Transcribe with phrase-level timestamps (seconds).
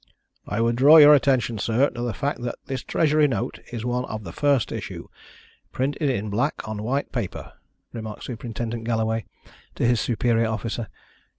[0.47, 4.03] "I would draw your attention, sir, to the fact that this Treasury note is one
[4.05, 5.07] of the first issue
[5.71, 7.53] printed in black on white paper,"
[7.93, 9.25] remarked Superintendent Galloway
[9.75, 10.87] to his superior officer.